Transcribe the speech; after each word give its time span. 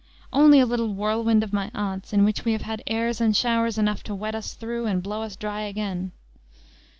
"Only 0.33 0.59
a 0.59 0.65
little 0.65 0.91
whirlwind 0.95 1.43
of 1.43 1.53
my 1.53 1.69
aunt's, 1.75 2.11
in 2.11 2.25
which 2.25 2.43
we 2.43 2.53
have 2.53 2.63
had 2.63 2.81
airs 2.87 3.21
and 3.21 3.37
showers 3.37 3.77
enough 3.77 4.01
to 4.05 4.15
wet 4.15 4.33
us 4.33 4.55
through 4.55 4.87
and 4.87 5.03
blow 5.03 5.21
us 5.21 5.35
dry 5.35 5.61
again." 5.61 6.11